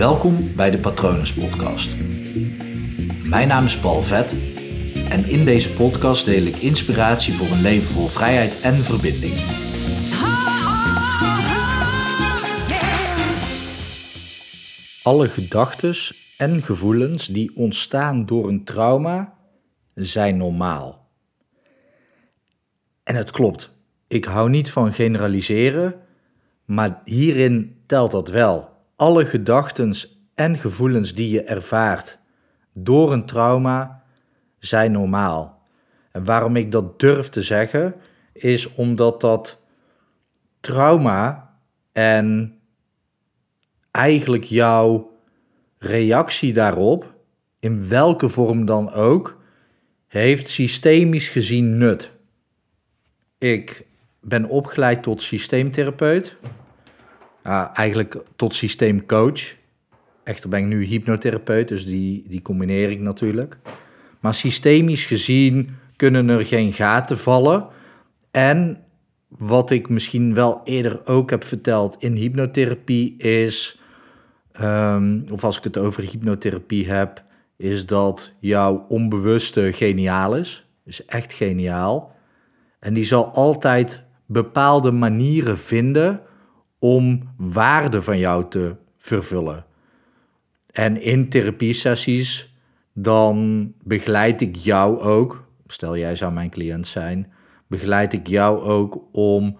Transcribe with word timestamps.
Welkom 0.00 0.54
bij 0.56 0.70
de 0.70 0.78
Patronus 0.78 1.34
Podcast. 1.34 1.96
Mijn 3.24 3.48
naam 3.48 3.64
is 3.64 3.78
Paul 3.78 4.02
Vet 4.02 4.32
en 5.08 5.24
in 5.24 5.44
deze 5.44 5.72
podcast 5.72 6.24
deel 6.24 6.42
ik 6.42 6.56
inspiratie 6.56 7.34
voor 7.34 7.46
een 7.46 7.60
leven 7.60 7.86
vol 7.86 8.06
vrijheid 8.06 8.60
en 8.60 8.74
verbinding. 8.74 9.34
Alle 15.02 15.28
gedachten 15.28 15.94
en 16.36 16.62
gevoelens 16.62 17.26
die 17.26 17.56
ontstaan 17.56 18.26
door 18.26 18.48
een 18.48 18.64
trauma 18.64 19.38
zijn 19.94 20.36
normaal. 20.36 21.10
En 23.02 23.14
het 23.14 23.30
klopt. 23.30 23.70
Ik 24.08 24.24
hou 24.24 24.50
niet 24.50 24.70
van 24.70 24.92
generaliseren, 24.92 25.94
maar 26.64 27.00
hierin 27.04 27.82
telt 27.86 28.10
dat 28.10 28.28
wel. 28.28 28.69
Alle 29.00 29.26
gedachten 29.26 29.94
en 30.34 30.58
gevoelens 30.58 31.14
die 31.14 31.30
je 31.30 31.42
ervaart 31.42 32.18
door 32.72 33.12
een 33.12 33.26
trauma 33.26 34.02
zijn 34.58 34.92
normaal. 34.92 35.62
En 36.12 36.24
waarom 36.24 36.56
ik 36.56 36.72
dat 36.72 37.00
durf 37.00 37.28
te 37.28 37.42
zeggen, 37.42 37.94
is 38.32 38.74
omdat 38.74 39.20
dat 39.20 39.60
trauma 40.60 41.54
en 41.92 42.58
eigenlijk 43.90 44.44
jouw 44.44 45.18
reactie 45.78 46.52
daarop, 46.52 47.14
in 47.60 47.88
welke 47.88 48.28
vorm 48.28 48.64
dan 48.64 48.92
ook, 48.92 49.40
heeft 50.06 50.50
systemisch 50.50 51.28
gezien 51.28 51.78
nut. 51.78 52.10
Ik 53.38 53.86
ben 54.20 54.48
opgeleid 54.48 55.02
tot 55.02 55.22
systeemtherapeut, 55.22 56.36
eigenlijk 57.72 58.16
tot 58.36 58.54
systeemcoach. 58.54 59.54
Echter 60.24 60.48
ben 60.48 60.60
ik 60.60 60.66
nu 60.66 60.84
hypnotherapeut, 60.84 61.68
dus 61.68 61.86
die, 61.86 62.24
die 62.28 62.42
combineer 62.42 62.90
ik 62.90 63.00
natuurlijk. 63.00 63.58
Maar 64.20 64.34
systemisch 64.34 65.04
gezien 65.04 65.76
kunnen 65.96 66.28
er 66.28 66.44
geen 66.44 66.72
gaten 66.72 67.18
vallen. 67.18 67.66
En 68.30 68.84
wat 69.28 69.70
ik 69.70 69.88
misschien 69.88 70.34
wel 70.34 70.60
eerder 70.64 71.06
ook 71.06 71.30
heb 71.30 71.44
verteld 71.44 71.96
in 71.98 72.14
hypnotherapie 72.14 73.16
is, 73.16 73.80
ehm, 74.52 75.20
of 75.30 75.44
als 75.44 75.58
ik 75.58 75.64
het 75.64 75.78
over 75.78 76.02
hypnotherapie 76.02 76.90
heb, 76.90 77.24
is 77.56 77.86
dat 77.86 78.32
jouw 78.38 78.84
onbewuste 78.88 79.72
geniaal 79.72 80.36
is. 80.36 80.66
Is 80.84 81.04
echt 81.04 81.32
geniaal. 81.32 82.12
En 82.80 82.94
die 82.94 83.04
zal 83.04 83.28
altijd 83.28 84.02
bepaalde 84.26 84.90
manieren 84.90 85.58
vinden 85.58 86.20
om 86.80 87.22
waarde 87.36 88.02
van 88.02 88.18
jou 88.18 88.48
te 88.48 88.76
vervullen. 88.98 89.64
En 90.72 91.02
in 91.02 91.28
therapiesessies, 91.28 92.54
dan 92.92 93.72
begeleid 93.82 94.40
ik 94.40 94.56
jou 94.56 95.00
ook, 95.00 95.44
stel 95.66 95.96
jij 95.96 96.16
zou 96.16 96.32
mijn 96.32 96.50
cliënt 96.50 96.86
zijn, 96.86 97.32
begeleid 97.66 98.12
ik 98.12 98.26
jou 98.26 98.62
ook 98.62 99.02
om 99.12 99.58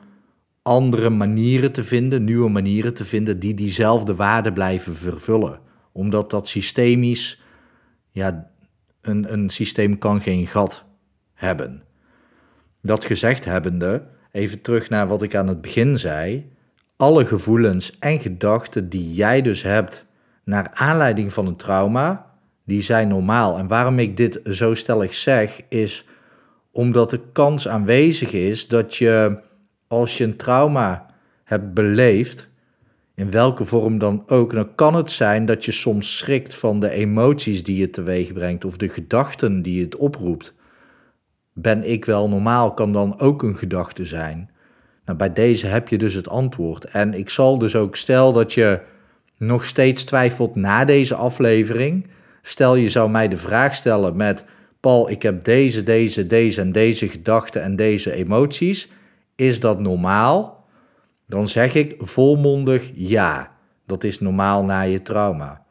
andere 0.62 1.11
manieren 1.11 1.73
te 1.73 1.85
vinden, 1.85 2.25
nieuwe 2.25 2.49
manieren 2.49 2.95
te 2.95 3.05
vinden 3.05 3.39
die 3.39 3.55
diezelfde 3.55 4.15
waarde 4.15 4.53
blijven 4.53 4.97
vervullen. 4.97 5.61
Omdat 5.93 6.31
dat 6.31 6.49
systemisch, 6.49 7.43
ja, 8.11 8.51
een, 9.01 9.33
een 9.33 9.49
systeem 9.49 9.99
kan 9.99 10.21
geen 10.21 10.47
gat 10.47 10.84
hebben. 11.33 11.83
Dat 12.83 13.05
gezegd 13.05 13.45
hebbende, 13.45 14.07
even 14.33 14.61
terug 14.61 14.89
naar 14.89 15.09
wat 15.09 15.23
ik 15.23 15.34
aan 15.34 15.49
het 15.49 15.61
begin 15.61 15.99
zei. 15.99 16.51
Alle 17.01 17.27
gevoelens 17.27 17.98
en 17.98 18.20
gedachten 18.20 18.89
die 18.89 19.12
jij 19.12 19.43
dus 19.43 19.62
hebt 19.62 20.06
naar 20.45 20.70
aanleiding 20.73 21.33
van 21.33 21.47
een 21.47 21.56
trauma, 21.56 22.27
die 22.65 22.83
zijn 22.83 23.09
normaal. 23.09 23.59
En 23.59 23.69
waarom 23.69 23.98
ik 23.98 24.17
dit 24.17 24.41
zo 24.45 24.75
stellig 24.75 25.15
zeg, 25.15 25.61
is 25.69 26.06
omdat 26.71 27.11
de 27.11 27.21
kans 27.33 27.69
aanwezig 27.69 28.33
is 28.33 28.69
dat 28.69 28.97
je, 28.97 29.38
als 29.88 30.19
je 30.19 30.25
een 30.25 30.37
trauma 30.37 31.06
hebt 31.44 31.75
beleefd, 31.75 32.49
in 33.15 33.31
welke 33.31 33.65
vorm 33.65 33.99
dan 33.99 34.22
ook, 34.27 34.53
dan 34.53 34.75
kan 34.75 34.94
het 34.94 35.11
zijn 35.11 35.47
dat 35.47 35.65
je 35.65 35.72
soms 35.72 36.19
schrikt 36.19 36.55
van 36.55 36.81
de 36.81 36.91
emoties 36.91 37.62
die 37.65 37.77
je 37.77 37.91
teweeg 37.91 38.32
brengt 38.32 38.65
of 38.65 38.77
de 38.77 38.88
gedachten 38.88 39.62
die 39.62 39.82
het 39.82 39.97
oproept. 39.97 40.55
Ben 41.53 41.91
ik 41.91 42.05
wel 42.05 42.28
normaal 42.28 42.75
kan 42.75 42.93
dan 42.93 43.19
ook 43.19 43.43
een 43.43 43.56
gedachte 43.56 44.05
zijn. 44.05 44.50
Nou, 45.10 45.22
bij 45.22 45.32
deze 45.32 45.66
heb 45.66 45.88
je 45.88 45.98
dus 45.98 46.15
het 46.15 46.28
antwoord. 46.28 46.84
En 46.84 47.15
ik 47.15 47.31
zal 47.31 47.59
dus 47.59 47.76
ook, 47.76 47.97
stel 47.97 48.32
dat 48.32 48.53
je 48.53 48.81
nog 49.37 49.65
steeds 49.65 50.04
twijfelt 50.04 50.54
na 50.54 50.84
deze 50.84 51.15
aflevering. 51.15 52.06
Stel 52.43 52.75
je 52.75 52.88
zou 52.88 53.10
mij 53.10 53.28
de 53.28 53.37
vraag 53.37 53.75
stellen 53.75 54.16
met 54.16 54.44
Paul, 54.81 55.10
ik 55.10 55.22
heb 55.22 55.44
deze, 55.44 55.82
deze, 55.82 56.26
deze 56.26 56.60
en 56.60 56.72
deze 56.72 57.09
gedachten 57.09 57.62
en 57.62 57.76
deze 57.76 58.12
emoties. 58.12 58.88
Is 59.37 59.60
dat 59.60 59.81
normaal? 59.81 60.66
Dan 61.26 61.47
zeg 61.47 61.75
ik 61.75 61.94
volmondig 61.99 62.91
ja. 62.94 63.56
Dat 63.87 64.04
is 64.04 64.20
normaal 64.20 64.65
na 64.65 64.81
je 64.81 65.03
trauma. 65.03 65.65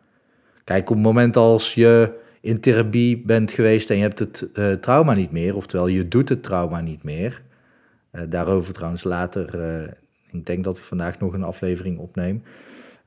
Kijk, 0.64 0.90
op 0.90 0.96
het 0.96 1.06
moment 1.06 1.36
als 1.36 1.74
je 1.74 2.12
in 2.42 2.60
therapie 2.60 3.24
bent 3.26 3.52
geweest 3.52 3.90
en 3.90 3.96
je 3.96 4.02
hebt 4.02 4.20
het 4.20 4.50
uh, 4.54 4.74
trauma 4.74 5.14
niet 5.14 5.32
meer, 5.32 5.56
oftewel 5.56 5.88
je 5.88 6.08
doet 6.08 6.30
het 6.30 6.44
trauma 6.44 6.82
niet 6.82 7.04
meer. 7.04 7.42
Uh, 8.12 8.22
daarover 8.30 8.74
trouwens 8.74 9.04
later, 9.04 9.56
uh, 9.56 9.92
ik 10.32 10.46
denk 10.46 10.64
dat 10.64 10.78
ik 10.78 10.84
vandaag 10.84 11.20
nog 11.20 11.34
een 11.34 11.44
aflevering 11.44 12.00
opneem. 12.00 12.44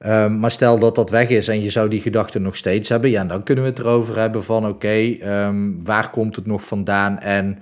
Um, 0.07 0.39
maar 0.39 0.51
stel 0.51 0.79
dat 0.79 0.95
dat 0.95 1.11
weg 1.11 1.29
is 1.29 1.49
en 1.49 1.61
je 1.61 1.71
zou 1.71 1.89
die 1.89 2.01
gedachte 2.01 2.39
nog 2.39 2.57
steeds 2.57 2.89
hebben, 2.89 3.11
ja, 3.11 3.25
dan 3.25 3.43
kunnen 3.43 3.65
we 3.65 3.71
het 3.71 3.79
erover 3.79 4.19
hebben 4.19 4.45
van 4.45 4.67
oké, 4.67 5.17
um, 5.47 5.85
waar 5.85 6.11
komt 6.11 6.37
het 6.37 6.47
nog 6.47 6.65
vandaan 6.65 7.19
en 7.19 7.59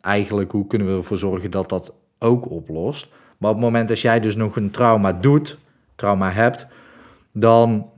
eigenlijk 0.00 0.52
hoe 0.52 0.66
kunnen 0.66 0.88
we 0.88 0.96
ervoor 0.96 1.16
zorgen 1.16 1.50
dat 1.50 1.68
dat 1.68 1.94
ook 2.18 2.50
oplost. 2.50 3.08
Maar 3.38 3.50
op 3.50 3.56
het 3.56 3.64
moment 3.64 3.88
dat 3.88 4.00
jij 4.00 4.20
dus 4.20 4.36
nog 4.36 4.56
een 4.56 4.70
trauma 4.70 5.12
doet, 5.12 5.58
trauma 5.94 6.30
hebt, 6.30 6.66
dan 7.32 7.90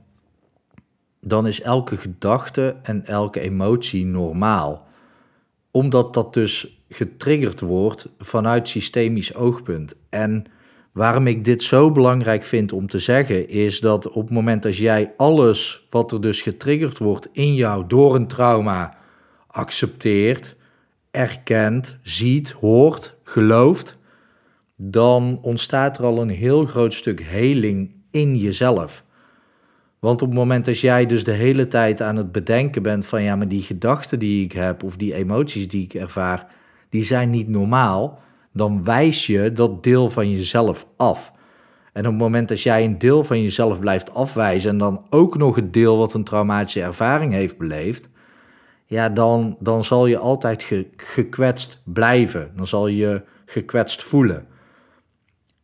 dan 1.27 1.47
is 1.47 1.61
elke 1.61 1.97
gedachte 1.97 2.75
en 2.83 3.05
elke 3.05 3.39
emotie 3.39 4.05
normaal. 4.05 4.87
Omdat 5.71 6.13
dat 6.13 6.33
dus 6.33 6.83
getriggerd 6.95 7.61
wordt 7.61 8.09
vanuit 8.19 8.67
systemisch 8.67 9.35
oogpunt. 9.35 9.95
En 10.09 10.45
waarom 10.91 11.27
ik 11.27 11.45
dit 11.45 11.63
zo 11.63 11.91
belangrijk 11.91 12.43
vind 12.43 12.71
om 12.73 12.87
te 12.87 12.99
zeggen, 12.99 13.49
is 13.49 13.79
dat 13.79 14.09
op 14.09 14.23
het 14.23 14.31
moment 14.31 14.63
dat 14.63 14.77
jij 14.77 15.13
alles 15.17 15.85
wat 15.89 16.11
er 16.11 16.21
dus 16.21 16.41
getriggerd 16.41 16.97
wordt 16.97 17.29
in 17.31 17.55
jou 17.55 17.83
door 17.87 18.15
een 18.15 18.27
trauma 18.27 18.97
accepteert, 19.47 20.55
erkent, 21.11 21.97
ziet, 22.01 22.51
hoort, 22.51 23.15
gelooft, 23.23 23.97
dan 24.75 25.39
ontstaat 25.41 25.97
er 25.97 26.03
al 26.03 26.21
een 26.21 26.29
heel 26.29 26.65
groot 26.65 26.93
stuk 26.93 27.21
heling 27.21 27.95
in 28.11 28.35
jezelf. 28.35 29.03
Want 29.99 30.21
op 30.21 30.27
het 30.27 30.37
moment 30.37 30.65
dat 30.65 30.79
jij 30.79 31.05
dus 31.05 31.23
de 31.23 31.31
hele 31.31 31.67
tijd 31.67 32.01
aan 32.01 32.15
het 32.15 32.31
bedenken 32.31 32.81
bent 32.81 33.05
van 33.05 33.23
ja, 33.23 33.35
maar 33.35 33.47
die 33.47 33.61
gedachten 33.61 34.19
die 34.19 34.43
ik 34.43 34.51
heb 34.51 34.83
of 34.83 34.95
die 34.95 35.13
emoties 35.13 35.67
die 35.67 35.83
ik 35.83 35.93
ervaar, 35.93 36.47
die 36.95 37.03
zijn 37.03 37.29
niet 37.29 37.47
normaal, 37.47 38.19
dan 38.53 38.83
wijs 38.83 39.27
je 39.27 39.53
dat 39.53 39.83
deel 39.83 40.09
van 40.09 40.31
jezelf 40.31 40.87
af. 40.97 41.31
En 41.93 42.05
op 42.05 42.11
het 42.11 42.21
moment 42.21 42.47
dat 42.47 42.61
jij 42.61 42.83
een 42.83 42.97
deel 42.97 43.23
van 43.23 43.41
jezelf 43.41 43.79
blijft 43.79 44.13
afwijzen 44.13 44.69
en 44.69 44.77
dan 44.77 45.05
ook 45.09 45.37
nog 45.37 45.55
het 45.55 45.73
deel 45.73 45.97
wat 45.97 46.13
een 46.13 46.23
traumatische 46.23 46.81
ervaring 46.81 47.33
heeft 47.33 47.57
beleefd, 47.57 48.09
ja, 48.85 49.09
dan, 49.09 49.57
dan 49.59 49.83
zal 49.83 50.05
je 50.05 50.17
altijd 50.17 50.63
ge, 50.63 50.87
gekwetst 50.95 51.81
blijven. 51.83 52.51
Dan 52.55 52.67
zal 52.67 52.87
je 52.87 53.21
gekwetst 53.45 54.03
voelen. 54.03 54.47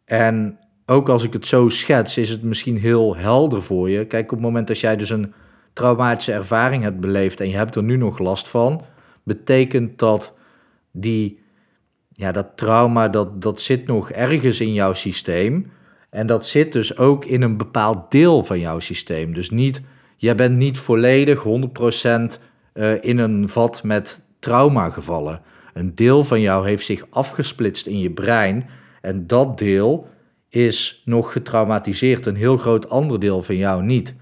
En 0.05 0.59
ook 0.85 1.09
als 1.09 1.23
ik 1.23 1.33
het 1.33 1.47
zo 1.47 1.69
schets, 1.69 2.17
is 2.17 2.29
het 2.29 2.43
misschien 2.43 2.77
heel 2.77 3.15
helder 3.15 3.63
voor 3.63 3.89
je. 3.89 4.05
Kijk, 4.05 4.23
op 4.23 4.37
het 4.37 4.47
moment 4.47 4.67
dat 4.67 4.79
jij 4.79 4.95
dus 4.95 5.09
een 5.09 5.33
traumatische 5.73 6.33
ervaring 6.33 6.83
hebt 6.83 6.99
beleefd 6.99 7.39
en 7.39 7.49
je 7.49 7.55
hebt 7.55 7.75
er 7.75 7.83
nu 7.83 7.97
nog 7.97 8.19
last 8.19 8.47
van, 8.47 8.81
betekent 9.23 9.99
dat 9.99 10.39
die, 10.91 11.39
ja, 12.09 12.31
dat 12.31 12.47
trauma, 12.55 13.09
dat, 13.09 13.41
dat 13.41 13.61
zit 13.61 13.87
nog 13.87 14.11
ergens 14.11 14.61
in 14.61 14.73
jouw 14.73 14.93
systeem. 14.93 15.71
En 16.09 16.27
dat 16.27 16.45
zit 16.45 16.73
dus 16.73 16.97
ook 16.97 17.25
in 17.25 17.41
een 17.41 17.57
bepaald 17.57 18.11
deel 18.11 18.43
van 18.43 18.59
jouw 18.59 18.79
systeem. 18.79 19.33
Dus 19.33 19.49
niet, 19.49 19.81
jij 20.17 20.35
bent 20.35 20.57
niet 20.57 20.79
volledig 20.79 21.43
100% 21.43 21.47
uh, 22.73 23.03
in 23.03 23.17
een 23.17 23.49
vat 23.49 23.83
met 23.83 24.25
trauma 24.39 24.89
gevallen. 24.89 25.41
Een 25.73 25.95
deel 25.95 26.23
van 26.23 26.41
jou 26.41 26.67
heeft 26.67 26.85
zich 26.85 27.05
afgesplitst 27.09 27.87
in 27.87 27.99
je 27.99 28.11
brein. 28.11 28.69
En 29.01 29.27
dat 29.27 29.57
deel 29.57 30.07
is 30.49 31.01
nog 31.05 31.31
getraumatiseerd. 31.31 32.25
Een 32.25 32.35
heel 32.35 32.57
groot 32.57 32.89
ander 32.89 33.19
deel 33.19 33.41
van 33.41 33.55
jou 33.55 33.83
niet. 33.83 34.15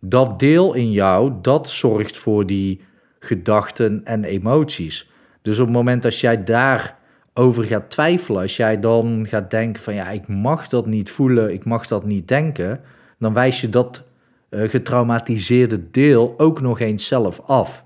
Dat 0.00 0.38
deel 0.38 0.74
in 0.74 0.92
jou, 0.92 1.32
dat 1.42 1.68
zorgt 1.68 2.16
voor 2.16 2.46
die 2.46 2.80
gedachten 3.18 4.04
en 4.04 4.24
emoties. 4.24 5.10
Dus 5.48 5.58
op 5.58 5.66
het 5.66 5.74
moment 5.74 6.02
dat 6.02 6.18
jij 6.18 6.44
daarover 6.44 7.64
gaat 7.64 7.90
twijfelen, 7.90 8.42
als 8.42 8.56
jij 8.56 8.80
dan 8.80 9.26
gaat 9.28 9.50
denken 9.50 9.82
van 9.82 9.94
ja, 9.94 10.10
ik 10.10 10.28
mag 10.28 10.68
dat 10.68 10.86
niet 10.86 11.10
voelen, 11.10 11.52
ik 11.52 11.64
mag 11.64 11.86
dat 11.86 12.04
niet 12.04 12.28
denken, 12.28 12.80
dan 13.18 13.32
wijs 13.32 13.60
je 13.60 13.68
dat 13.68 14.02
uh, 14.50 14.68
getraumatiseerde 14.68 15.90
deel 15.90 16.34
ook 16.36 16.60
nog 16.60 16.80
eens 16.80 17.06
zelf 17.06 17.40
af. 17.40 17.84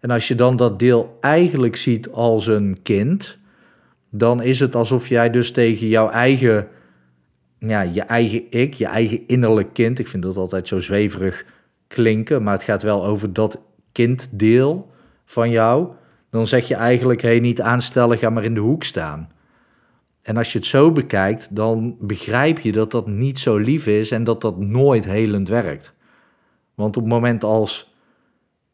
En 0.00 0.10
als 0.10 0.28
je 0.28 0.34
dan 0.34 0.56
dat 0.56 0.78
deel 0.78 1.18
eigenlijk 1.20 1.76
ziet 1.76 2.10
als 2.10 2.46
een 2.46 2.78
kind, 2.82 3.38
dan 4.10 4.42
is 4.42 4.60
het 4.60 4.74
alsof 4.74 5.08
jij 5.08 5.30
dus 5.30 5.50
tegen 5.50 5.86
jouw 5.86 6.08
eigen, 6.08 6.68
ja, 7.58 7.80
je 7.80 8.02
eigen 8.02 8.42
ik, 8.50 8.74
je 8.74 8.86
eigen 8.86 9.26
innerlijk 9.26 9.72
kind, 9.72 9.98
ik 9.98 10.08
vind 10.08 10.22
dat 10.22 10.36
altijd 10.36 10.68
zo 10.68 10.80
zweverig 10.80 11.44
klinken, 11.86 12.42
maar 12.42 12.54
het 12.54 12.62
gaat 12.62 12.82
wel 12.82 13.04
over 13.04 13.32
dat 13.32 13.60
kinddeel 13.92 14.90
van 15.24 15.50
jou. 15.50 16.00
Dan 16.32 16.46
zeg 16.46 16.68
je 16.68 16.74
eigenlijk, 16.74 17.22
hé, 17.22 17.38
niet 17.38 17.60
aanstellen, 17.60 18.18
ga 18.18 18.30
maar 18.30 18.44
in 18.44 18.54
de 18.54 18.60
hoek 18.60 18.84
staan. 18.84 19.28
En 20.22 20.36
als 20.36 20.52
je 20.52 20.58
het 20.58 20.66
zo 20.66 20.92
bekijkt, 20.92 21.56
dan 21.56 21.96
begrijp 22.00 22.58
je 22.58 22.72
dat 22.72 22.90
dat 22.90 23.06
niet 23.06 23.38
zo 23.38 23.56
lief 23.56 23.86
is 23.86 24.10
en 24.10 24.24
dat 24.24 24.40
dat 24.40 24.58
nooit 24.58 25.04
helend 25.04 25.48
werkt. 25.48 25.94
Want 26.74 26.96
op 26.96 27.02
het 27.02 27.12
moment 27.12 27.44
als 27.44 27.94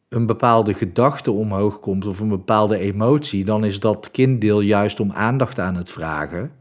een 0.09 0.25
bepaalde 0.25 0.73
gedachte 0.73 1.31
omhoog 1.31 1.79
komt 1.79 2.05
of 2.05 2.19
een 2.19 2.29
bepaalde 2.29 2.77
emotie, 2.77 3.45
dan 3.45 3.63
is 3.63 3.79
dat 3.79 4.11
kinddeel 4.11 4.59
juist 4.59 4.99
om 4.99 5.11
aandacht 5.11 5.59
aan 5.59 5.75
het 5.75 5.89
vragen. 5.89 6.51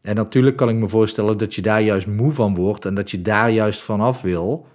En 0.00 0.14
natuurlijk 0.14 0.56
kan 0.56 0.68
ik 0.68 0.76
me 0.76 0.88
voorstellen 0.88 1.38
dat 1.38 1.54
je 1.54 1.62
daar 1.62 1.82
juist 1.82 2.06
moe 2.06 2.30
van 2.30 2.54
wordt 2.54 2.84
en 2.84 2.94
dat 2.94 3.10
je 3.10 3.22
daar 3.22 3.50
juist 3.50 3.82
vanaf 3.82 4.22
wil. 4.22 4.66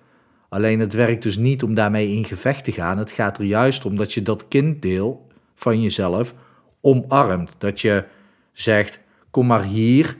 Alleen 0.49 0.79
het 0.79 0.93
werkt 0.93 1.23
dus 1.23 1.37
niet 1.37 1.63
om 1.63 1.73
daarmee 1.73 2.15
in 2.15 2.25
gevecht 2.25 2.63
te 2.63 2.71
gaan. 2.71 2.97
Het 2.97 3.11
gaat 3.11 3.37
er 3.37 3.45
juist 3.45 3.85
om 3.85 3.95
dat 3.95 4.13
je 4.13 4.21
dat 4.21 4.47
kinddeel 4.47 5.22
van 5.55 5.81
jezelf 5.81 6.33
omarmt. 6.81 7.55
Dat 7.57 7.81
je 7.81 8.05
zegt: 8.51 8.99
kom 9.31 9.47
maar 9.47 9.63
hier. 9.63 10.17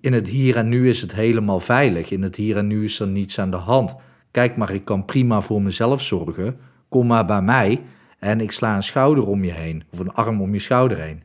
In 0.00 0.12
het 0.12 0.28
hier 0.28 0.56
en 0.56 0.68
nu 0.68 0.88
is 0.88 1.00
het 1.00 1.14
helemaal 1.14 1.60
veilig. 1.60 2.10
In 2.10 2.22
het 2.22 2.36
hier 2.36 2.56
en 2.56 2.66
nu 2.66 2.84
is 2.84 3.00
er 3.00 3.06
niets 3.06 3.38
aan 3.38 3.50
de 3.50 3.56
hand. 3.56 3.94
Kijk 4.30 4.56
maar, 4.56 4.74
ik 4.74 4.84
kan 4.84 5.04
prima 5.04 5.40
voor 5.40 5.62
mezelf 5.62 6.02
zorgen. 6.02 6.58
Kom 6.88 7.06
maar 7.06 7.24
bij 7.24 7.42
mij 7.42 7.82
en 8.18 8.40
ik 8.40 8.52
sla 8.52 8.76
een 8.76 8.82
schouder 8.82 9.26
om 9.26 9.44
je 9.44 9.50
heen. 9.50 9.84
Of 9.90 9.98
een 9.98 10.12
arm 10.12 10.40
om 10.40 10.52
je 10.52 10.58
schouder 10.58 10.98
heen. 10.98 11.22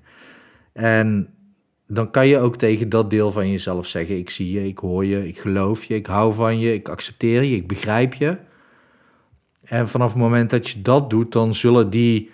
En 0.74 1.34
dan 1.88 2.12
kan 2.12 2.28
je 2.28 2.40
ook 2.40 2.56
tegen 2.56 2.90
dat 2.90 3.10
deel 3.10 3.32
van 3.32 3.50
jezelf 3.50 3.88
zeggen: 3.88 4.18
Ik 4.18 4.30
zie 4.30 4.52
je, 4.52 4.68
ik 4.68 4.78
hoor 4.78 5.06
je, 5.06 5.28
ik 5.28 5.40
geloof 5.40 5.84
je, 5.84 5.96
ik 5.96 6.06
hou 6.06 6.34
van 6.34 6.60
je, 6.60 6.74
ik 6.74 6.90
accepteer 6.90 7.44
je, 7.44 7.56
ik 7.56 7.68
begrijp 7.68 8.14
je. 8.14 8.38
En 9.64 9.88
vanaf 9.88 10.10
het 10.10 10.22
moment 10.22 10.50
dat 10.50 10.70
je 10.70 10.82
dat 10.82 11.10
doet, 11.10 11.32
dan 11.32 11.54
zullen 11.54 11.90
die 11.90 12.32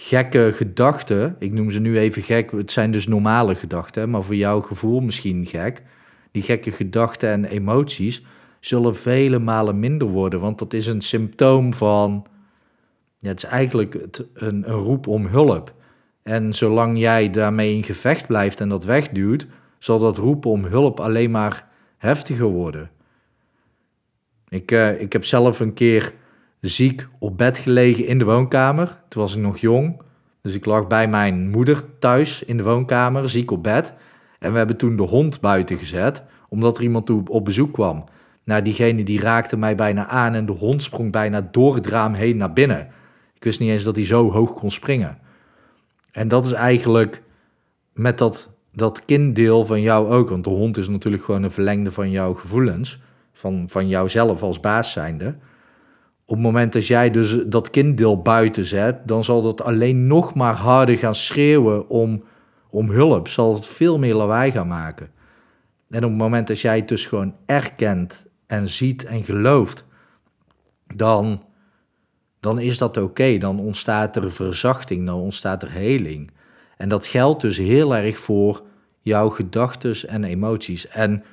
gekke 0.00 0.52
gedachten, 0.52 1.36
ik 1.38 1.52
noem 1.52 1.70
ze 1.70 1.78
nu 1.78 1.98
even 1.98 2.22
gek, 2.22 2.50
het 2.50 2.72
zijn 2.72 2.90
dus 2.90 3.06
normale 3.06 3.54
gedachten, 3.54 4.10
maar 4.10 4.22
voor 4.22 4.34
jouw 4.34 4.60
gevoel 4.60 5.00
misschien 5.00 5.46
gek, 5.46 5.82
die 6.30 6.42
gekke 6.42 6.72
gedachten 6.72 7.28
en 7.28 7.44
emoties 7.44 8.22
zullen 8.60 8.96
vele 8.96 9.38
malen 9.38 9.78
minder 9.78 10.08
worden, 10.08 10.40
want 10.40 10.58
dat 10.58 10.72
is 10.72 10.86
een 10.86 11.00
symptoom 11.00 11.74
van, 11.74 12.26
ja, 13.18 13.28
het 13.28 13.42
is 13.42 13.50
eigenlijk 13.50 13.92
het, 13.92 14.26
een, 14.34 14.70
een 14.70 14.76
roep 14.76 15.06
om 15.06 15.26
hulp. 15.26 15.74
En 16.22 16.54
zolang 16.54 16.98
jij 16.98 17.30
daarmee 17.30 17.74
in 17.74 17.84
gevecht 17.84 18.26
blijft 18.26 18.60
en 18.60 18.68
dat 18.68 18.84
wegduwt, 18.84 19.46
zal 19.78 19.98
dat 19.98 20.16
roepen 20.16 20.50
om 20.50 20.64
hulp 20.64 21.00
alleen 21.00 21.30
maar 21.30 21.68
heftiger 21.96 22.46
worden. 22.46 22.90
Ik, 24.48 24.72
uh, 24.72 25.00
ik 25.00 25.12
heb 25.12 25.24
zelf 25.24 25.60
een 25.60 25.74
keer 25.74 26.12
ziek 26.60 27.08
op 27.18 27.38
bed 27.38 27.58
gelegen 27.58 28.06
in 28.06 28.18
de 28.18 28.24
woonkamer. 28.24 29.00
Toen 29.08 29.22
was 29.22 29.34
ik 29.34 29.42
nog 29.42 29.58
jong. 29.58 30.00
Dus 30.42 30.54
ik 30.54 30.64
lag 30.64 30.86
bij 30.86 31.08
mijn 31.08 31.50
moeder 31.50 31.98
thuis 31.98 32.42
in 32.42 32.56
de 32.56 32.62
woonkamer, 32.62 33.28
ziek 33.28 33.50
op 33.50 33.62
bed. 33.62 33.94
En 34.38 34.52
we 34.52 34.58
hebben 34.58 34.76
toen 34.76 34.96
de 34.96 35.02
hond 35.02 35.40
buiten 35.40 35.78
gezet, 35.78 36.22
omdat 36.48 36.76
er 36.76 36.82
iemand 36.82 37.10
op 37.28 37.44
bezoek 37.44 37.72
kwam. 37.72 38.04
Nou, 38.44 38.62
diegene 38.62 39.02
die 39.02 39.20
raakte 39.20 39.56
mij 39.56 39.74
bijna 39.74 40.06
aan 40.06 40.34
en 40.34 40.46
de 40.46 40.52
hond 40.52 40.82
sprong 40.82 41.12
bijna 41.12 41.48
door 41.50 41.74
het 41.74 41.86
raam 41.86 42.14
heen 42.14 42.36
naar 42.36 42.52
binnen. 42.52 42.88
Ik 43.34 43.44
wist 43.44 43.60
niet 43.60 43.70
eens 43.70 43.82
dat 43.84 43.96
hij 43.96 44.04
zo 44.04 44.30
hoog 44.30 44.54
kon 44.54 44.70
springen. 44.70 45.18
En 46.12 46.28
dat 46.28 46.44
is 46.44 46.52
eigenlijk 46.52 47.22
met 47.92 48.18
dat, 48.18 48.50
dat 48.72 49.04
kinddeel 49.04 49.64
van 49.64 49.80
jou 49.80 50.10
ook. 50.10 50.28
Want 50.28 50.44
de 50.44 50.50
hond 50.50 50.76
is 50.76 50.88
natuurlijk 50.88 51.24
gewoon 51.24 51.42
een 51.42 51.50
verlengde 51.50 51.92
van 51.92 52.10
jouw 52.10 52.34
gevoelens. 52.34 53.00
Van, 53.32 53.64
van 53.68 53.88
jouzelf 53.88 54.42
als 54.42 54.60
baas 54.60 54.92
zijnde 54.92 55.34
op 56.28 56.34
het 56.34 56.44
moment 56.44 56.72
dat 56.72 56.86
jij 56.86 57.10
dus 57.10 57.38
dat 57.46 57.70
kinddeel 57.70 58.22
buiten 58.22 58.66
zet, 58.66 59.08
dan 59.08 59.24
zal 59.24 59.42
dat 59.42 59.62
alleen 59.62 60.06
nog 60.06 60.34
maar 60.34 60.54
harder 60.54 60.98
gaan 60.98 61.14
schreeuwen 61.14 61.88
om, 61.88 62.24
om 62.70 62.90
hulp. 62.90 63.28
Zal 63.28 63.54
het 63.54 63.66
veel 63.66 63.98
meer 63.98 64.14
lawaai 64.14 64.50
gaan 64.50 64.68
maken. 64.68 65.10
En 65.90 66.04
op 66.04 66.10
het 66.10 66.18
moment 66.18 66.46
dat 66.46 66.60
jij 66.60 66.76
het 66.76 66.88
dus 66.88 67.06
gewoon 67.06 67.34
erkent 67.46 68.26
en 68.46 68.68
ziet 68.68 69.04
en 69.04 69.24
gelooft, 69.24 69.84
dan, 70.94 71.42
dan 72.40 72.58
is 72.58 72.78
dat 72.78 72.96
oké. 72.96 73.38
Dan 73.38 73.60
ontstaat 73.60 74.16
er 74.16 74.32
verzachting, 74.32 75.06
dan 75.06 75.20
ontstaat 75.20 75.62
er 75.62 75.70
heling. 75.70 76.30
En 76.76 76.88
dat 76.88 77.06
geldt 77.06 77.40
dus 77.40 77.56
heel 77.56 77.96
erg 77.96 78.18
voor 78.18 78.62
jouw 79.00 79.28
gedachten 79.28 80.08
en 80.08 80.24
emoties. 80.24 80.88
En 80.88 81.24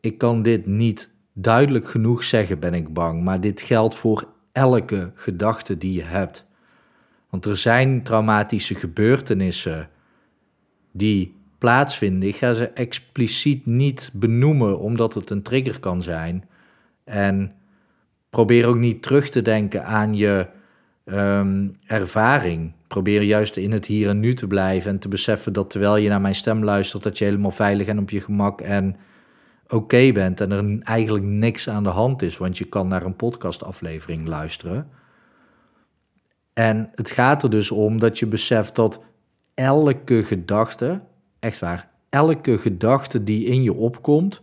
ik 0.00 0.18
kan 0.18 0.42
dit 0.42 0.66
niet 0.66 1.13
duidelijk 1.34 1.88
genoeg 1.88 2.24
zeggen, 2.24 2.58
ben 2.58 2.74
ik 2.74 2.92
bang. 2.92 3.22
Maar 3.22 3.40
dit 3.40 3.60
geldt 3.60 3.94
voor 3.94 4.28
elke 4.52 5.10
gedachte 5.14 5.78
die 5.78 5.92
je 5.92 6.02
hebt. 6.02 6.46
Want 7.30 7.46
er 7.46 7.56
zijn 7.56 8.02
traumatische 8.02 8.74
gebeurtenissen 8.74 9.88
die 10.92 11.36
plaatsvinden. 11.58 12.28
Ik 12.28 12.36
ga 12.36 12.52
ze 12.52 12.68
expliciet 12.68 13.66
niet 13.66 14.10
benoemen, 14.12 14.78
omdat 14.78 15.14
het 15.14 15.30
een 15.30 15.42
trigger 15.42 15.80
kan 15.80 16.02
zijn. 16.02 16.48
En 17.04 17.52
probeer 18.30 18.66
ook 18.66 18.76
niet 18.76 19.02
terug 19.02 19.30
te 19.30 19.42
denken 19.42 19.84
aan 19.84 20.14
je 20.14 20.46
ehm, 21.04 21.68
ervaring. 21.86 22.72
Probeer 22.86 23.22
juist 23.22 23.56
in 23.56 23.72
het 23.72 23.86
hier 23.86 24.08
en 24.08 24.20
nu 24.20 24.34
te 24.34 24.46
blijven 24.46 24.90
en 24.90 24.98
te 24.98 25.08
beseffen 25.08 25.52
dat 25.52 25.70
terwijl 25.70 25.96
je 25.96 26.08
naar 26.08 26.20
mijn 26.20 26.34
stem 26.34 26.64
luistert, 26.64 27.02
dat 27.02 27.18
je 27.18 27.24
helemaal 27.24 27.50
veilig 27.50 27.86
en 27.86 27.98
op 27.98 28.10
je 28.10 28.20
gemak 28.20 28.60
en 28.60 28.96
oké 29.68 30.12
bent 30.12 30.40
en 30.40 30.50
er 30.50 30.78
eigenlijk 30.82 31.24
niks 31.24 31.68
aan 31.68 31.82
de 31.82 31.88
hand 31.88 32.22
is, 32.22 32.36
want 32.36 32.58
je 32.58 32.64
kan 32.64 32.88
naar 32.88 33.02
een 33.02 33.16
podcastaflevering 33.16 34.26
luisteren. 34.28 34.88
En 36.52 36.90
het 36.94 37.10
gaat 37.10 37.42
er 37.42 37.50
dus 37.50 37.70
om 37.70 37.98
dat 37.98 38.18
je 38.18 38.26
beseft 38.26 38.74
dat 38.74 39.02
elke 39.54 40.22
gedachte, 40.24 41.00
echt 41.38 41.58
waar, 41.58 41.90
elke 42.10 42.58
gedachte 42.58 43.24
die 43.24 43.44
in 43.44 43.62
je 43.62 43.74
opkomt, 43.74 44.42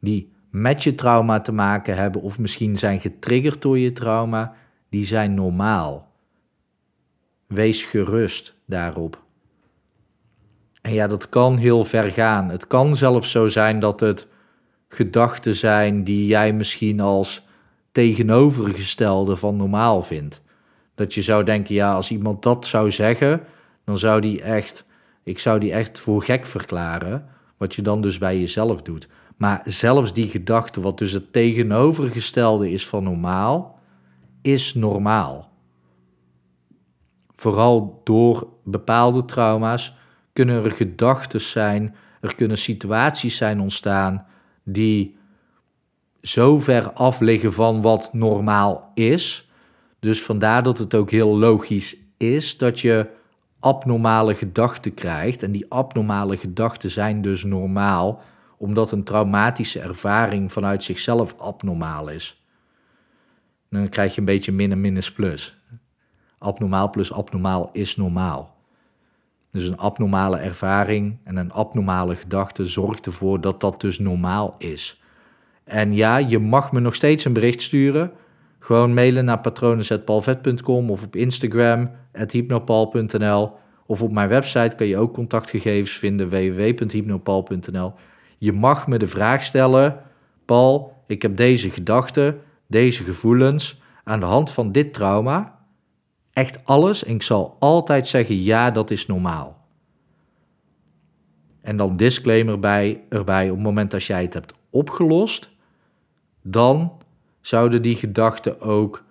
die 0.00 0.32
met 0.50 0.82
je 0.82 0.94
trauma 0.94 1.40
te 1.40 1.52
maken 1.52 1.96
hebben 1.96 2.22
of 2.22 2.38
misschien 2.38 2.78
zijn 2.78 3.00
getriggerd 3.00 3.62
door 3.62 3.78
je 3.78 3.92
trauma, 3.92 4.54
die 4.88 5.06
zijn 5.06 5.34
normaal. 5.34 6.12
Wees 7.46 7.84
gerust 7.84 8.54
daarop. 8.66 9.22
En 10.82 10.92
ja, 10.92 11.06
dat 11.06 11.28
kan 11.28 11.56
heel 11.56 11.84
ver 11.84 12.10
gaan. 12.10 12.48
Het 12.48 12.66
kan 12.66 12.96
zelfs 12.96 13.30
zo 13.30 13.48
zijn 13.48 13.80
dat 13.80 14.00
het 14.00 14.26
gedachten 14.88 15.54
zijn 15.54 16.04
die 16.04 16.26
jij 16.26 16.52
misschien 16.52 17.00
als 17.00 17.46
tegenovergestelde 17.92 19.36
van 19.36 19.56
normaal 19.56 20.02
vindt. 20.02 20.42
Dat 20.94 21.14
je 21.14 21.22
zou 21.22 21.44
denken, 21.44 21.74
ja, 21.74 21.92
als 21.92 22.10
iemand 22.10 22.42
dat 22.42 22.66
zou 22.66 22.90
zeggen, 22.90 23.40
dan 23.84 23.98
zou 23.98 24.20
die 24.20 24.42
echt, 24.42 24.86
ik 25.22 25.38
zou 25.38 25.60
die 25.60 25.72
echt 25.72 26.00
voor 26.00 26.22
gek 26.22 26.46
verklaren, 26.46 27.26
wat 27.56 27.74
je 27.74 27.82
dan 27.82 28.00
dus 28.00 28.18
bij 28.18 28.40
jezelf 28.40 28.82
doet. 28.82 29.08
Maar 29.36 29.60
zelfs 29.64 30.12
die 30.12 30.28
gedachte, 30.28 30.80
wat 30.80 30.98
dus 30.98 31.12
het 31.12 31.32
tegenovergestelde 31.32 32.70
is 32.70 32.86
van 32.86 33.04
normaal, 33.04 33.78
is 34.42 34.74
normaal. 34.74 35.50
Vooral 37.36 38.00
door 38.04 38.48
bepaalde 38.64 39.24
trauma's 39.24 39.96
kunnen 40.32 40.64
er 40.64 40.72
gedachten 40.72 41.40
zijn, 41.40 41.94
er 42.20 42.34
kunnen 42.34 42.58
situaties 42.58 43.36
zijn 43.36 43.60
ontstaan 43.60 44.26
die 44.72 45.16
zo 46.22 46.58
ver 46.58 46.92
af 46.92 47.20
liggen 47.20 47.52
van 47.52 47.82
wat 47.82 48.12
normaal 48.12 48.90
is. 48.94 49.50
Dus 50.00 50.22
vandaar 50.22 50.62
dat 50.62 50.78
het 50.78 50.94
ook 50.94 51.10
heel 51.10 51.38
logisch 51.38 51.96
is 52.16 52.58
dat 52.58 52.80
je 52.80 53.06
abnormale 53.60 54.34
gedachten 54.34 54.94
krijgt. 54.94 55.42
En 55.42 55.52
die 55.52 55.66
abnormale 55.70 56.36
gedachten 56.36 56.90
zijn 56.90 57.22
dus 57.22 57.44
normaal, 57.44 58.22
omdat 58.56 58.92
een 58.92 59.04
traumatische 59.04 59.80
ervaring 59.80 60.52
vanuit 60.52 60.84
zichzelf 60.84 61.38
abnormaal 61.38 62.08
is. 62.08 62.42
dan 63.70 63.88
krijg 63.88 64.14
je 64.14 64.18
een 64.18 64.26
beetje 64.26 64.52
min 64.52 64.72
en 64.72 64.80
minus 64.80 65.12
plus. 65.12 65.56
Abnormaal 66.38 66.90
plus 66.90 67.12
abnormaal 67.12 67.70
is 67.72 67.96
normaal. 67.96 68.57
Dus 69.50 69.68
een 69.68 69.76
abnormale 69.76 70.36
ervaring 70.36 71.16
en 71.24 71.36
een 71.36 71.52
abnormale 71.52 72.16
gedachte 72.16 72.66
zorgt 72.66 73.06
ervoor 73.06 73.40
dat 73.40 73.60
dat 73.60 73.80
dus 73.80 73.98
normaal 73.98 74.54
is. 74.58 75.00
En 75.64 75.94
ja, 75.94 76.16
je 76.16 76.38
mag 76.38 76.72
me 76.72 76.80
nog 76.80 76.94
steeds 76.94 77.24
een 77.24 77.32
bericht 77.32 77.62
sturen. 77.62 78.12
Gewoon 78.58 78.94
mailen 78.94 79.24
naar 79.24 79.40
patronen.palvet.com 79.40 80.90
of 80.90 81.02
op 81.02 81.16
Instagram, 81.16 81.90
hypnopal.nl. 82.30 83.52
Of 83.86 84.02
op 84.02 84.12
mijn 84.12 84.28
website 84.28 84.76
kan 84.76 84.86
je 84.86 84.96
ook 84.96 85.14
contactgegevens 85.14 85.90
vinden, 85.90 86.28
www.hypnopal.nl. 86.28 87.92
Je 88.38 88.52
mag 88.52 88.86
me 88.86 88.98
de 88.98 89.06
vraag 89.06 89.42
stellen, 89.42 90.00
Paul, 90.44 90.92
ik 91.06 91.22
heb 91.22 91.36
deze 91.36 91.70
gedachten, 91.70 92.40
deze 92.66 93.02
gevoelens 93.04 93.80
aan 94.04 94.20
de 94.20 94.26
hand 94.26 94.50
van 94.50 94.72
dit 94.72 94.92
trauma. 94.92 95.57
Echt 96.38 96.64
alles. 96.64 97.04
En 97.04 97.14
ik 97.14 97.22
zal 97.22 97.56
altijd 97.58 98.06
zeggen, 98.06 98.42
ja, 98.42 98.70
dat 98.70 98.90
is 98.90 99.06
normaal. 99.06 99.66
En 101.60 101.76
dan 101.76 101.96
disclaimer 101.96 102.58
bij, 102.58 103.00
erbij, 103.08 103.50
op 103.50 103.54
het 103.54 103.64
moment 103.64 103.90
dat 103.90 104.04
jij 104.04 104.22
het 104.22 104.34
hebt 104.34 104.54
opgelost, 104.70 105.50
dan 106.42 106.92
zouden 107.40 107.82
die 107.82 107.96
gedachten 107.96 108.60
ook 108.60 109.04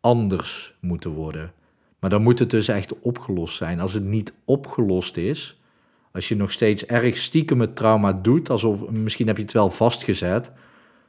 anders 0.00 0.74
moeten 0.80 1.10
worden. 1.10 1.52
Maar 1.98 2.10
dan 2.10 2.22
moet 2.22 2.38
het 2.38 2.50
dus 2.50 2.68
echt 2.68 3.00
opgelost 3.00 3.56
zijn. 3.56 3.80
Als 3.80 3.92
het 3.92 4.04
niet 4.04 4.32
opgelost 4.44 5.16
is, 5.16 5.60
als 6.12 6.28
je 6.28 6.36
nog 6.36 6.52
steeds 6.52 6.86
erg 6.86 7.16
stiekem 7.16 7.60
het 7.60 7.76
trauma 7.76 8.12
doet, 8.12 8.50
alsof 8.50 8.90
misschien 8.90 9.26
heb 9.26 9.36
je 9.36 9.42
het 9.42 9.52
wel 9.52 9.70
vastgezet, 9.70 10.52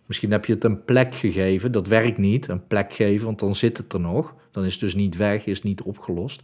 misschien 0.05 0.31
heb 0.31 0.45
je 0.45 0.53
het 0.53 0.63
een 0.63 0.83
plek 0.83 1.15
gegeven, 1.15 1.71
dat 1.71 1.87
werkt 1.87 2.17
niet, 2.17 2.47
een 2.47 2.67
plek 2.67 2.93
geven, 2.93 3.25
want 3.25 3.39
dan 3.39 3.55
zit 3.55 3.77
het 3.77 3.93
er 3.93 3.99
nog. 3.99 4.35
Dan 4.53 4.65
is 4.65 4.71
het 4.71 4.81
dus 4.81 4.95
niet 4.95 5.17
weg, 5.17 5.45
is 5.45 5.61
niet 5.61 5.81
opgelost. 5.81 6.43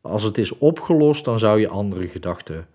Als 0.00 0.22
het 0.22 0.38
is 0.38 0.58
opgelost, 0.58 1.24
dan 1.24 1.38
zou 1.38 1.60
je 1.60 1.68
andere 1.68 2.08
gedachten 2.08 2.66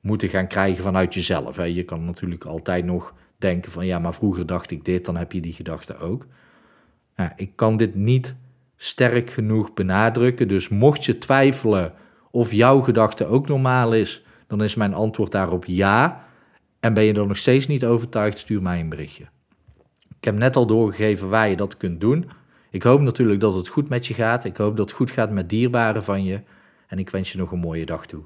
moeten 0.00 0.28
gaan 0.28 0.46
krijgen 0.46 0.82
vanuit 0.82 1.14
jezelf. 1.14 1.56
Hè. 1.56 1.64
Je 1.64 1.82
kan 1.82 2.04
natuurlijk 2.04 2.44
altijd 2.44 2.84
nog 2.84 3.14
denken 3.36 3.72
van 3.72 3.86
ja, 3.86 3.98
maar 3.98 4.14
vroeger 4.14 4.46
dacht 4.46 4.70
ik 4.70 4.84
dit, 4.84 5.04
dan 5.04 5.16
heb 5.16 5.32
je 5.32 5.40
die 5.40 5.52
gedachte 5.52 5.98
ook. 5.98 6.26
Ik 7.36 7.52
kan 7.54 7.76
dit 7.76 7.94
niet 7.94 8.34
sterk 8.76 9.30
genoeg 9.30 9.74
benadrukken. 9.74 10.48
Dus 10.48 10.68
mocht 10.68 11.04
je 11.04 11.18
twijfelen 11.18 11.92
of 12.30 12.52
jouw 12.52 12.80
gedachte 12.80 13.26
ook 13.26 13.48
normaal 13.48 13.94
is, 13.94 14.22
dan 14.46 14.62
is 14.62 14.74
mijn 14.74 14.94
antwoord 14.94 15.32
daarop 15.32 15.64
ja. 15.64 16.26
En 16.80 16.94
ben 16.94 17.04
je 17.04 17.12
er 17.12 17.26
nog 17.26 17.36
steeds 17.36 17.66
niet 17.66 17.84
overtuigd, 17.84 18.38
stuur 18.38 18.62
mij 18.62 18.80
een 18.80 18.88
berichtje. 18.88 19.24
Ik 20.18 20.24
heb 20.24 20.34
net 20.34 20.56
al 20.56 20.66
doorgegeven 20.66 21.28
waar 21.28 21.48
je 21.48 21.56
dat 21.56 21.76
kunt 21.76 22.00
doen. 22.00 22.30
Ik 22.70 22.82
hoop 22.82 23.00
natuurlijk 23.00 23.40
dat 23.40 23.54
het 23.54 23.68
goed 23.68 23.88
met 23.88 24.06
je 24.06 24.14
gaat. 24.14 24.44
Ik 24.44 24.56
hoop 24.56 24.76
dat 24.76 24.86
het 24.86 24.96
goed 24.96 25.10
gaat 25.10 25.30
met 25.30 25.48
dierbaren 25.48 26.04
van 26.04 26.24
je. 26.24 26.40
En 26.86 26.98
ik 26.98 27.10
wens 27.10 27.32
je 27.32 27.38
nog 27.38 27.52
een 27.52 27.58
mooie 27.58 27.86
dag 27.86 28.06
toe. 28.06 28.22